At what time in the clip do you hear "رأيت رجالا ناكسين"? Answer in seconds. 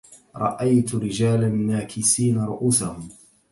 0.35-2.39